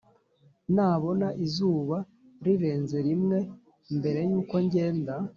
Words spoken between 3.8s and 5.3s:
mbere yuko ngenda."